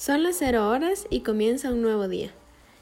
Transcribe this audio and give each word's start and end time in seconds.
Son 0.00 0.22
las 0.22 0.36
cero 0.38 0.66
horas 0.70 1.06
y 1.10 1.20
comienza 1.20 1.68
un 1.68 1.82
nuevo 1.82 2.08
día. 2.08 2.30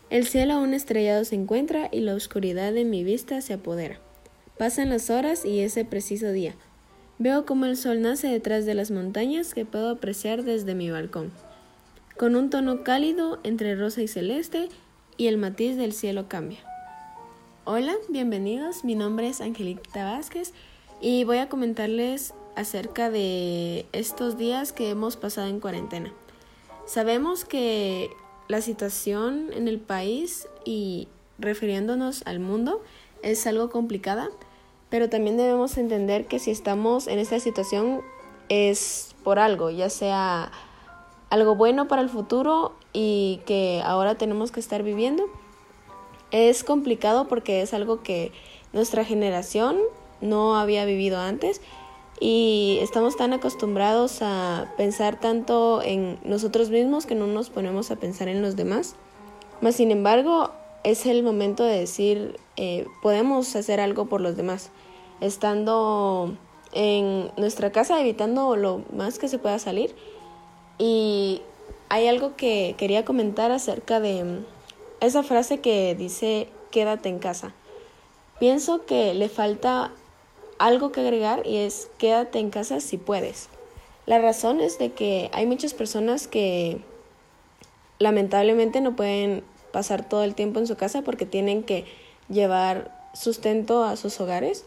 El 0.09 0.25
cielo 0.25 0.55
aún 0.55 0.73
estrellado 0.73 1.25
se 1.25 1.35
encuentra 1.35 1.89
y 1.91 1.99
la 1.99 2.15
oscuridad 2.15 2.73
de 2.73 2.85
mi 2.85 3.03
vista 3.03 3.41
se 3.41 3.55
apodera. 3.55 3.99
Pasan 4.57 4.89
las 4.89 5.11
horas 5.11 5.45
y 5.45 5.59
ese 5.59 5.85
preciso 5.85 6.31
día. 6.31 6.55
Veo 7.19 7.45
como 7.45 7.65
el 7.65 7.77
sol 7.77 8.03
nace 8.03 8.29
detrás 8.29 8.67
de 8.67 8.75
las 8.75 8.93
montañas 8.93 9.53
que 9.53 9.65
puedo 9.65 9.91
apreciar 9.91 10.45
desde 10.45 10.77
mi 10.77 10.93
balcón, 10.93 11.33
con 12.17 12.37
un 12.37 12.51
tono 12.51 12.85
cálido 12.85 13.41
entre 13.43 13.75
rosa 13.75 14.01
y 14.01 14.07
celeste 14.07 14.69
y 15.17 15.27
el 15.27 15.39
matiz 15.39 15.77
del 15.77 15.95
cielo 15.95 16.29
cambia. 16.29 16.61
Hola, 17.65 17.97
bienvenidos, 18.09 18.85
mi 18.85 18.95
nombre 18.95 19.27
es 19.27 19.41
Angelita 19.41 20.05
Vázquez 20.05 20.53
y 21.01 21.25
voy 21.25 21.39
a 21.39 21.49
comentarles 21.49 22.33
acerca 22.55 23.11
de 23.11 23.87
estos 23.91 24.39
días 24.39 24.73
que 24.73 24.91
hemos 24.91 25.17
pasado 25.17 25.49
en 25.49 25.59
cuarentena. 25.59 26.13
Sabemos 26.89 27.45
que 27.45 28.09
la 28.49 28.63
situación 28.63 29.51
en 29.53 29.69
el 29.69 29.79
país 29.79 30.49
y 30.65 31.09
refiriéndonos 31.39 32.23
al 32.27 32.41
mundo 32.41 32.81
es 33.23 33.47
algo 33.47 33.69
complicada, 33.69 34.31
pero 34.89 35.11
también 35.11 35.37
debemos 35.37 35.77
entender 35.77 36.25
que 36.29 36.39
si 36.39 36.51
estamos 36.51 37.07
en 37.07 37.19
esta 37.19 37.41
situación 37.41 38.01
es 38.49 39.15
por 39.23 39.39
algo, 39.39 39.69
ya 39.69 39.91
sea 39.91 40.51
algo 41.29 41.57
bueno 41.57 41.89
para 41.89 42.01
el 42.01 42.09
futuro 42.09 42.75
y 42.95 43.43
que 43.45 43.83
ahora 43.85 44.15
tenemos 44.15 44.51
que 44.51 44.61
estar 44.61 44.83
viviendo. 44.83 45.25
Es 46.31 46.65
complicado 46.65 47.29
porque 47.29 47.61
es 47.61 47.75
algo 47.75 48.03
que 48.03 48.33
nuestra 48.73 49.05
generación 49.05 49.77
no 50.23 50.57
había 50.57 50.87
vivido 50.87 51.19
antes 51.19 51.61
y 52.21 52.79
estamos 52.81 53.17
tan 53.17 53.33
acostumbrados 53.33 54.19
a 54.23 54.73
pensar 54.77 55.21
tanto 55.21 55.83
en 55.83 56.19
nosotros 56.25 56.71
mismos 56.71 57.07
que 57.07 57.15
no 57.15 57.27
nos 57.27 57.51
ponemos 57.51 57.91
a 57.91 57.97
pensar 57.97 58.29
en 58.29 58.43
los 58.43 58.57
demás. 58.57 58.97
Mas, 59.61 59.77
sin 59.77 59.91
embargo, 59.91 60.51
es 60.85 61.07
el 61.07 61.23
momento 61.23 61.65
de 61.65 61.79
decir, 61.79 62.39
eh, 62.57 62.87
podemos 63.03 63.55
hacer 63.57 63.81
algo 63.81 64.07
por 64.07 64.21
los 64.21 64.37
demás, 64.37 64.71
estando 65.21 66.37
en 66.73 67.31
nuestra 67.37 67.71
casa, 67.73 68.01
evitando 68.01 68.57
lo 68.57 68.83
más 68.93 69.19
que 69.19 69.29
se 69.29 69.39
pueda 69.39 69.59
salir. 69.59 69.95
Y 70.79 71.43
hay 71.89 72.07
algo 72.07 72.37
que 72.37 72.75
quería 72.79 73.05
comentar 73.05 73.51
acerca 73.51 74.01
de 74.01 74.41
esa 75.01 75.23
frase 75.23 75.61
que 75.61 75.95
dice, 75.95 76.49
quédate 76.71 77.09
en 77.09 77.19
casa. 77.19 77.55
Pienso 78.39 78.87
que 78.87 79.15
le 79.15 79.29
falta 79.29 79.93
algo 80.59 80.93
que 80.93 81.01
agregar 81.01 81.47
y 81.47 81.57
es 81.59 81.89
quédate 81.99 82.39
en 82.39 82.51
casa 82.51 82.81
si 82.81 82.99
puedes. 82.99 83.49
La 84.07 84.19
razón 84.19 84.61
es 84.61 84.79
de 84.79 84.93
que 84.93 85.31
hay 85.33 85.47
muchas 85.47 85.75
personas 85.75 86.29
que 86.29 86.79
lamentablemente 87.99 88.81
no 88.81 88.97
pueden 88.97 89.43
pasar 89.73 90.09
todo 90.09 90.25
el 90.25 90.35
tiempo 90.35 90.61
en 90.61 90.67
su 90.67 90.77
casa 90.77 91.03
porque 91.03 91.27
tienen 91.27 91.63
que 91.63 91.85
llevar 92.29 92.91
sustento 93.13 93.85
a 93.85 93.97
sus 93.97 94.21
hogares. 94.21 94.65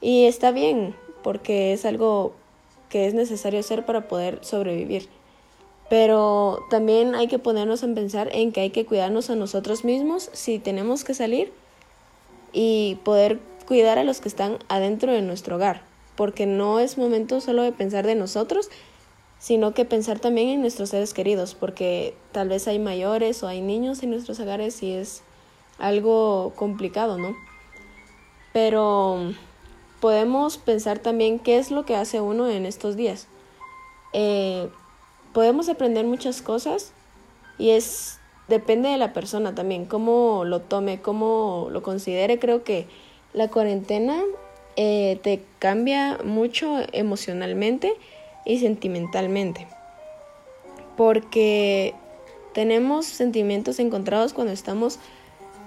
Y 0.00 0.26
está 0.26 0.50
bien, 0.50 0.94
porque 1.22 1.72
es 1.72 1.84
algo 1.84 2.32
que 2.88 3.06
es 3.06 3.14
necesario 3.14 3.60
hacer 3.60 3.84
para 3.84 4.08
poder 4.08 4.38
sobrevivir. 4.42 5.08
Pero 5.88 6.66
también 6.70 7.14
hay 7.14 7.28
que 7.28 7.38
ponernos 7.38 7.82
a 7.82 7.94
pensar 7.94 8.28
en 8.32 8.52
que 8.52 8.60
hay 8.60 8.70
que 8.70 8.86
cuidarnos 8.86 9.30
a 9.30 9.36
nosotros 9.36 9.84
mismos 9.84 10.30
si 10.32 10.58
tenemos 10.58 11.04
que 11.04 11.14
salir 11.14 11.52
y 12.52 12.98
poder 13.04 13.38
cuidar 13.68 13.98
a 13.98 14.02
los 14.04 14.22
que 14.22 14.28
están 14.28 14.56
adentro 14.68 15.12
de 15.12 15.20
nuestro 15.20 15.56
hogar, 15.56 15.82
porque 16.16 16.46
no 16.46 16.80
es 16.80 16.96
momento 16.96 17.42
solo 17.42 17.62
de 17.62 17.70
pensar 17.70 18.06
de 18.06 18.14
nosotros, 18.14 18.70
sino 19.38 19.74
que 19.74 19.84
pensar 19.84 20.18
también 20.18 20.48
en 20.48 20.62
nuestros 20.62 20.88
seres 20.88 21.12
queridos, 21.12 21.54
porque 21.54 22.14
tal 22.32 22.48
vez 22.48 22.66
hay 22.66 22.78
mayores 22.78 23.42
o 23.42 23.46
hay 23.46 23.60
niños 23.60 24.02
en 24.02 24.10
nuestros 24.10 24.40
hogares 24.40 24.82
y 24.82 24.92
es 24.92 25.22
algo 25.78 26.54
complicado, 26.56 27.18
¿no? 27.18 27.36
Pero 28.54 29.34
podemos 30.00 30.56
pensar 30.56 30.98
también 30.98 31.38
qué 31.38 31.58
es 31.58 31.70
lo 31.70 31.84
que 31.84 31.94
hace 31.94 32.22
uno 32.22 32.48
en 32.48 32.64
estos 32.64 32.96
días. 32.96 33.28
Eh, 34.14 34.70
podemos 35.34 35.68
aprender 35.68 36.06
muchas 36.06 36.40
cosas 36.40 36.92
y 37.58 37.68
es 37.68 38.18
depende 38.48 38.88
de 38.88 38.96
la 38.96 39.12
persona 39.12 39.54
también, 39.54 39.84
cómo 39.84 40.44
lo 40.46 40.62
tome, 40.62 41.02
cómo 41.02 41.68
lo 41.70 41.82
considere. 41.82 42.38
Creo 42.38 42.64
que 42.64 42.88
la 43.38 43.48
cuarentena 43.48 44.20
eh, 44.74 45.20
te 45.22 45.40
cambia 45.60 46.18
mucho 46.24 46.78
emocionalmente 46.92 47.94
y 48.44 48.58
sentimentalmente. 48.58 49.68
Porque 50.96 51.94
tenemos 52.52 53.06
sentimientos 53.06 53.78
encontrados 53.78 54.32
cuando 54.32 54.52
estamos 54.52 54.98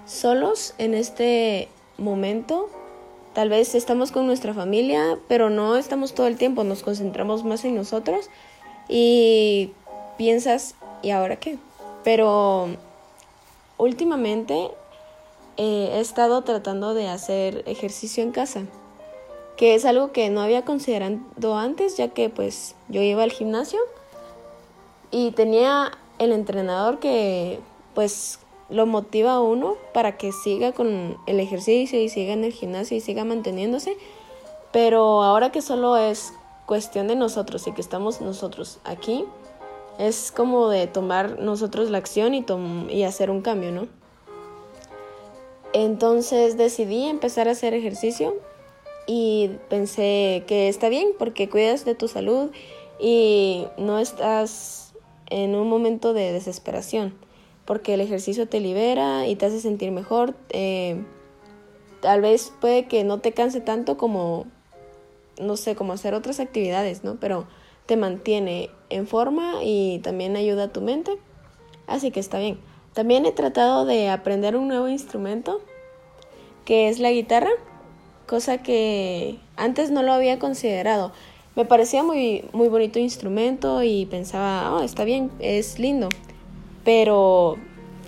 solos 0.06 0.76
en 0.80 0.94
este 0.94 1.70
momento. 1.98 2.70
Tal 3.34 3.48
vez 3.48 3.74
estamos 3.74 4.12
con 4.12 4.28
nuestra 4.28 4.54
familia, 4.54 5.18
pero 5.30 5.50
no 5.50 5.78
estamos 5.78 6.14
todo 6.14 6.28
el 6.28 6.38
tiempo, 6.38 6.66
nos 6.66 6.84
concentramos 6.84 7.46
más 7.46 7.64
en 7.64 7.76
nosotros 7.76 8.30
y 8.90 9.72
piensas, 10.18 10.76
¿y 11.02 11.12
ahora 11.12 11.38
qué? 11.38 11.58
Pero 12.04 12.68
últimamente 13.78 14.72
eh, 15.64 15.92
he 15.94 16.00
estado 16.00 16.42
tratando 16.42 16.96
de 16.96 17.08
hacer 17.08 17.62
ejercicio 17.68 18.24
en 18.24 18.32
casa, 18.32 18.64
que 19.58 19.76
es 19.76 19.86
algo 19.86 20.12
que 20.12 20.32
no 20.32 20.42
había 20.42 20.66
considerado 20.66 21.56
antes, 21.56 21.98
ya 21.98 22.08
que 22.08 22.30
pues 22.30 22.74
yo 22.90 23.04
iba 23.04 23.22
al 23.22 23.32
gimnasio 23.32 23.78
y 25.12 25.30
tenía 25.34 25.92
el 26.18 26.32
entrenador 26.32 26.98
que 26.98 27.60
pues 27.94 28.40
lo 28.72 28.88
motiva 28.88 29.34
a 29.34 29.40
uno 29.40 29.76
para 29.94 30.18
que 30.18 30.32
siga 30.32 30.72
con 30.72 31.16
el 31.28 31.40
ejercicio 31.40 32.02
y 32.02 32.10
siga 32.10 32.34
en 32.34 32.44
el 32.44 32.54
gimnasio 32.54 32.98
y 32.98 33.00
siga 33.00 33.24
manteniéndose, 33.24 33.96
pero 34.72 35.22
ahora 35.22 35.52
que 35.52 35.62
solo 35.62 35.96
es 35.96 36.34
cuestión 36.66 37.08
de 37.08 37.16
nosotros 37.16 37.68
y 37.68 37.72
que 37.74 37.82
estamos 37.82 38.20
nosotros 38.20 38.80
aquí, 38.84 39.26
es 40.00 40.32
como 40.32 40.70
de 40.70 40.88
tomar 40.88 41.40
nosotros 41.40 41.92
la 41.92 42.00
acción 42.00 42.34
y, 42.34 42.44
y 42.90 43.04
hacer 43.04 43.30
un 43.30 43.42
cambio, 43.42 43.72
¿no? 43.72 44.01
Entonces 45.74 46.58
decidí 46.58 47.06
empezar 47.06 47.48
a 47.48 47.52
hacer 47.52 47.74
ejercicio 47.74 48.36
y 49.08 49.52
pensé 49.70 50.44
que 50.48 50.68
está 50.68 50.90
bien 50.90 51.10
porque 51.18 51.50
cuidas 51.50 51.86
de 51.86 51.96
tu 51.96 52.08
salud 52.08 52.52
y 53.00 53.68
no 53.78 54.00
estás 54.00 54.94
en 55.30 55.56
un 55.56 55.70
momento 55.70 56.14
de 56.14 56.34
desesperación 56.34 57.14
porque 57.66 57.94
el 57.94 58.02
ejercicio 58.02 58.48
te 58.48 58.60
libera 58.60 59.28
y 59.28 59.36
te 59.36 59.46
hace 59.46 59.60
sentir 59.60 59.92
mejor. 59.92 60.34
Eh, 60.50 61.04
tal 62.02 62.22
vez 62.22 62.52
puede 62.60 62.86
que 62.88 63.04
no 63.04 63.20
te 63.20 63.32
canse 63.32 63.62
tanto 63.62 63.98
como, 63.98 64.46
no 65.40 65.58
sé, 65.58 65.76
como 65.76 65.94
hacer 65.94 66.14
otras 66.14 66.40
actividades, 66.40 67.04
¿no? 67.04 67.18
Pero 67.20 67.48
te 67.86 67.98
mantiene 67.98 68.70
en 68.90 69.08
forma 69.08 69.64
y 69.64 70.00
también 70.00 70.36
ayuda 70.36 70.66
a 70.66 70.74
tu 70.74 70.82
mente. 70.82 71.18
Así 71.88 72.12
que 72.12 72.20
está 72.20 72.40
bien. 72.40 72.60
También 72.94 73.26
he 73.26 73.32
tratado 73.32 73.86
de 73.86 74.10
aprender 74.10 74.56
un 74.58 74.68
nuevo 74.68 74.90
instrumento, 74.90 75.62
que 76.66 76.90
es 76.90 77.00
la 77.00 77.12
guitarra, 77.12 77.52
cosa 78.28 78.58
que 78.58 79.40
antes 79.56 79.92
no 79.92 80.04
lo 80.04 80.12
había 80.12 80.40
considerado. 80.40 81.14
Me 81.56 81.66
parecía 81.66 82.04
muy, 82.04 82.46
muy 82.52 82.68
bonito 82.68 83.00
instrumento 83.00 83.84
y 83.84 84.06
pensaba, 84.08 84.74
oh, 84.76 84.82
está 84.82 85.06
bien, 85.06 85.32
es 85.40 85.80
lindo. 85.80 86.10
Pero 86.84 87.58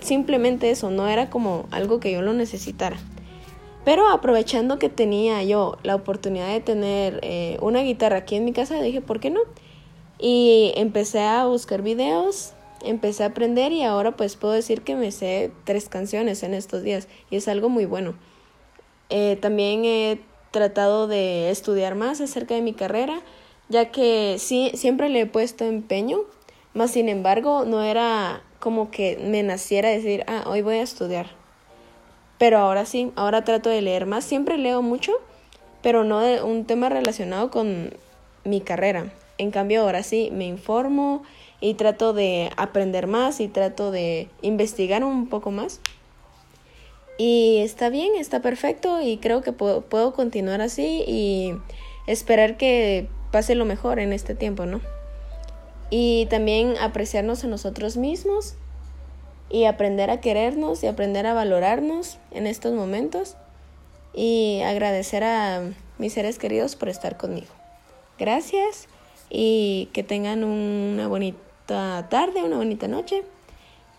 simplemente 0.02 0.70
eso, 0.70 0.90
no 0.92 1.08
era 1.08 1.30
como 1.30 1.66
algo 1.72 2.00
que 2.00 2.12
yo 2.12 2.22
lo 2.22 2.34
necesitara. 2.34 2.98
Pero 3.86 4.10
aprovechando 4.10 4.80
que 4.80 4.90
tenía 4.90 5.44
yo 5.44 5.78
la 5.84 5.96
oportunidad 5.96 6.48
de 6.48 6.62
tener 6.62 7.20
eh, 7.22 7.58
una 7.62 7.82
guitarra 7.82 8.18
aquí 8.18 8.36
en 8.36 8.46
mi 8.46 8.54
casa, 8.54 8.82
dije, 8.82 9.02
¿por 9.02 9.20
qué 9.20 9.30
no? 9.30 9.42
Y 10.20 10.72
empecé 10.76 11.22
a 11.22 11.46
buscar 11.46 11.82
videos 11.82 12.53
empecé 12.84 13.24
a 13.24 13.28
aprender 13.28 13.72
y 13.72 13.84
ahora 13.84 14.12
pues 14.12 14.36
puedo 14.36 14.54
decir 14.54 14.82
que 14.82 14.96
me 14.96 15.12
sé 15.12 15.52
tres 15.64 15.90
canciones 15.90 16.44
en 16.44 16.54
estos 16.54 16.84
días 16.84 17.08
y 17.30 17.38
es 17.38 17.48
algo 17.48 17.70
muy 17.70 17.86
bueno. 17.86 18.16
Eh, 19.10 19.38
también 19.42 19.86
he 19.86 20.20
tratado 20.52 21.08
de 21.08 21.50
estudiar 21.50 21.96
más 21.96 22.22
acerca 22.22 22.56
de 22.56 22.62
mi 22.62 22.74
carrera, 22.74 23.22
ya 23.70 23.92
que 23.92 24.38
sí, 24.40 24.72
siempre 24.76 25.10
le 25.10 25.22
he 25.22 25.26
puesto 25.26 25.66
empeño, 25.66 26.20
más 26.74 26.92
sin 26.92 27.10
embargo 27.10 27.66
no 27.66 27.82
era 27.84 28.42
como 28.60 28.92
que 28.92 29.18
me 29.18 29.44
naciera 29.44 29.90
decir, 29.90 30.24
ah, 30.28 30.44
hoy 30.46 30.62
voy 30.62 30.76
a 30.76 30.84
estudiar. 30.84 31.28
Pero 32.38 32.58
ahora 32.58 32.86
sí, 32.86 33.12
ahora 33.16 33.44
trato 33.44 33.70
de 33.70 33.82
leer 33.82 34.06
más, 34.06 34.24
siempre 34.24 34.58
leo 34.58 34.82
mucho, 34.82 35.14
pero 35.82 36.04
no 36.04 36.20
de 36.20 36.42
un 36.42 36.66
tema 36.66 36.90
relacionado 36.90 37.52
con 37.52 37.94
mi 38.46 38.62
carrera. 38.62 39.12
En 39.38 39.52
cambio, 39.52 39.82
ahora 39.82 40.04
sí 40.04 40.30
me 40.32 40.46
informo 40.46 41.24
y 41.64 41.76
trato 41.76 42.14
de 42.14 42.52
aprender 42.58 43.08
más 43.08 43.40
y 43.40 43.48
trato 43.48 43.90
de 43.90 44.28
investigar 44.42 45.04
un 45.04 45.28
poco 45.30 45.50
más. 45.50 45.80
Y 47.18 47.60
está 47.60 47.90
bien, 47.90 48.12
está 48.20 48.42
perfecto 48.42 49.02
y 49.02 49.18
creo 49.18 49.42
que 49.42 49.54
puedo, 49.54 49.82
puedo 49.82 50.14
continuar 50.14 50.62
así 50.62 51.04
y 51.08 51.56
esperar 52.06 52.58
que 52.58 53.08
pase 53.32 53.56
lo 53.56 53.66
mejor 53.66 54.00
en 54.00 54.14
este 54.14 54.36
tiempo, 54.36 54.66
¿no? 54.66 54.82
y 55.96 56.26
también 56.26 56.74
apreciarnos 56.82 57.44
a 57.44 57.48
nosotros 57.48 57.98
mismos 57.98 58.56
y 59.52 59.66
aprender 59.66 60.10
a 60.10 60.22
querernos 60.22 60.84
y 60.84 60.88
aprender 60.88 61.28
a 61.28 61.36
valorarnos 61.36 62.18
en 62.32 62.48
estos 62.48 62.74
momentos 62.74 63.36
y 64.12 64.62
agradecer 64.66 65.24
a 65.24 65.62
mis 66.00 66.14
seres 66.14 66.40
queridos 66.40 66.76
por 66.76 66.90
estar 66.90 67.16
conmigo. 67.16 67.54
Gracias 68.18 68.88
y 69.30 69.90
que 69.94 70.02
tengan 70.02 70.44
una 70.44 71.08
bonita 71.08 71.38
tarde, 71.66 72.44
una 72.44 72.58
bonita 72.58 72.88
noche. 72.88 73.24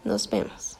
Nos 0.05 0.29
vemos. 0.29 0.79